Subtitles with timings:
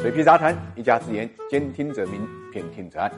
[0.00, 3.12] 水皮杂谈，一家之言，兼听则明，偏听则暗。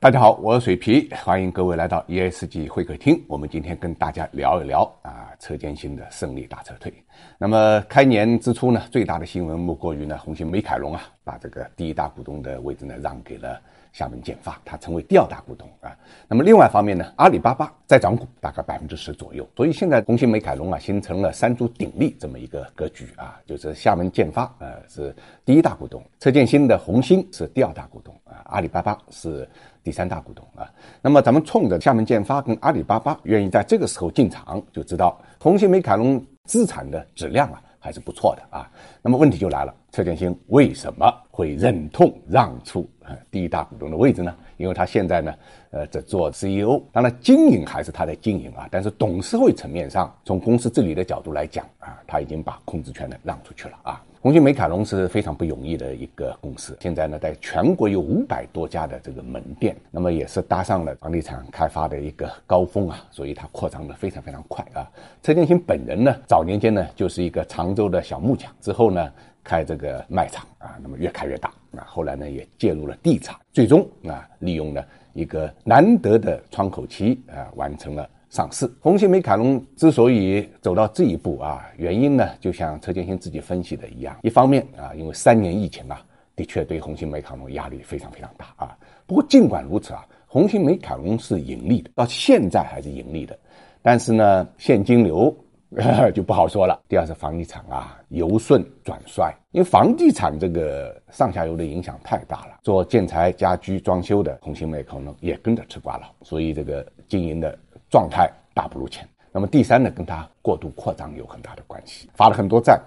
[0.00, 3.24] 大家好，我是水皮，欢迎各位来到 ESG 会客厅。
[3.28, 6.92] 我们今天跟大家聊一聊啊，车间新的胜利大撤退。
[7.38, 13.60] 那么开年之初呢，最大的新闻莫过于呢，红星美凯龙啊，把这个第一大股东的位置呢让给了。
[13.94, 15.96] 厦门建发，它成为第二大股东啊。
[16.26, 25.14] 那么另外一方面呢，阿里巴巴在涨股大概百分之十左右，所以现在红星美凯龙啊形成了三足鼎立这么一个格局啊，就是厦门建发呃是
[25.44, 29.48] 第一大股东，车建新的红星是第二大股东啊，阿里巴巴是
[29.84, 30.68] 第三大股东啊。
[31.00, 37.62] 那么咱们冲着厦门建发跟阿里巴巴愿意在这个时候进场，就知道红星美凯龙资产的质量啊。
[37.84, 38.70] 还是不错的啊，
[39.02, 42.88] 那么问题就来了，车建新为什么会忍痛让出
[43.30, 44.34] 第一大股东的位置呢？
[44.56, 45.34] 因为他现在呢，
[45.70, 54.02] 呃，在做 CEO，当然经营还是他在经营啊，但是董事会层面上，从公司治理的角度来讲啊，他已经把控制权呢让出去了啊。
[54.20, 64.90] 红星美凯龙是非常不容易的一个公司，现在呢，在全国有五百多家的这个门店，那么也是搭上了房地产开发的一个高峰啊，所以它扩张的非常非常快啊。
[65.22, 69.12] 车建新本人呢，早年间呢就是一个常州的小木匠，之后呢
[69.44, 78.08] 开这个卖场啊，那么越开越大啊，后来呢也介入了地产，最终啊利用了一个难得的窗口期啊，完成了。
[78.30, 88.76] 上市，红星美凯龙之所以走到这一步啊，原因呢，就像车建新自己分析的一样，一方面啊，因为三年疫情啊，的确对红星美凯龙压力非常非常大啊。
[89.06, 93.38] 不过尽管如此啊，红星美凯龙是盈利的，到现在还是盈利的，
[93.82, 95.32] 但是呢，现金流
[96.14, 96.78] 就不好说了。
[96.88, 107.58] 第二是房地产啊，由顺转衰，因为房地产这个上下游的影响太大了，做建材、家居、装修的红星美凯龙也跟着吃瓜了，所以这个经营的。
[107.90, 109.08] 状态大不如前。
[109.30, 112.80] 那么第三呢，跟它过度扩张有很大的关系，发了很多债。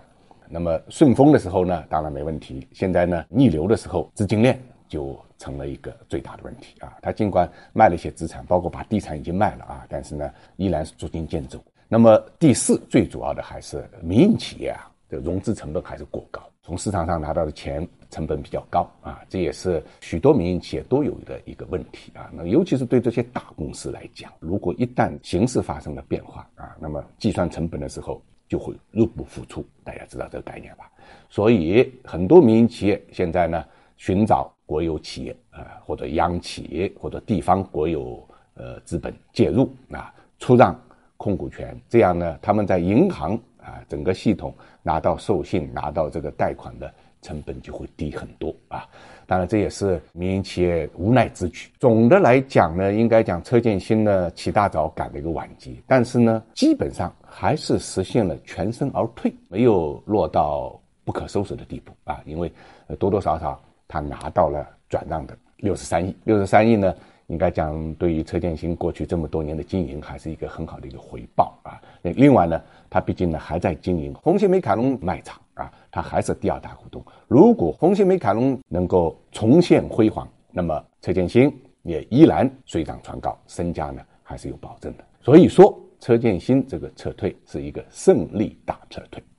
[0.49, 2.67] 那么顺风的时候呢，当然没问题。
[2.73, 6.97] 现在呢，逆流的时候，资金链就成了一个最大的问题啊。
[7.01, 11.63] 他尽管卖了一些资产，包括把地产已经卖了啊，但是呢，依然是捉襟见肘。
[11.89, 16.41] 那么第四，最主要的还是民营企业啊，的融资成本还是过高。
[16.61, 22.29] 从市场上拿到的钱成本比较高啊，这也是许多民营企业都有的一个问题啊。
[22.33, 29.65] 那尤其是对这些大公司来讲，如果一旦形势发生了变化啊，那么计算成本的时候就会入不敷出。
[29.85, 30.91] 大家知道这个概念吧？
[31.29, 33.63] 所以很多民营企业现在呢，
[33.95, 40.77] 寻找国有企业啊，或者央企或者地方国有呃资本介入啊，出让
[41.17, 43.37] 控股权，这样呢，他们在银行。
[43.67, 46.89] 啊，整个系统拿到授信、拿到这个贷款的
[47.21, 48.87] 成本就会低很多啊。
[49.25, 51.69] 当然，这也是民营企业无奈之举。
[51.77, 62.21] 总的来讲呢，应该讲车建新呢起大早赶了一个晚集，但是呢，基本上还是实现了全身而退，没有落到不可收拾的地步啊。
[62.25, 62.49] 因为
[62.97, 66.95] 多多少少他拿到了转让的六十三亿，六十三亿呢。
[67.27, 71.79] 应该讲，对于车建新过去这么多年的经营，还是一个很好的一个回报啊。
[72.01, 77.03] 那另外呢，他毕竟呢还在经营红星美凯龙卖场啊，他还是第二大股东。
[77.27, 85.03] 如果红星美凯龙能够重现辉煌，那么车建新也依然水涨船高，身价呢还是有保证的。
[85.21, 89.21] 所以说，车建新这个撤退是一个胜利大撤退。